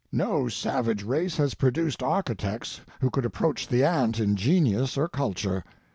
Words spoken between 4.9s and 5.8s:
or culture.